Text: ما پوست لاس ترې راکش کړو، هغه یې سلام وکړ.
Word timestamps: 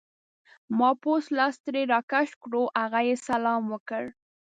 ما 0.77 0.89
پوست 1.01 1.29
لاس 1.37 1.55
ترې 1.65 1.81
راکش 1.93 2.29
کړو، 2.43 2.63
هغه 2.81 2.99
یې 3.07 3.15
سلام 3.27 3.61
وکړ. 3.73 4.03